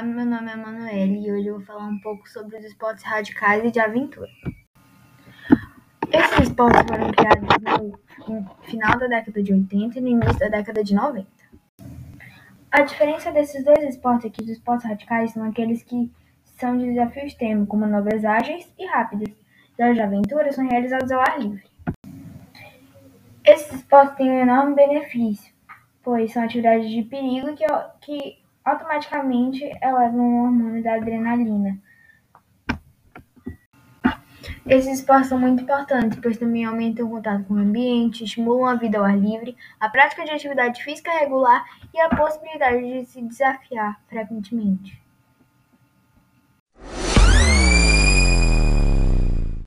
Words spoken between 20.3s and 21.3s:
são realizados ao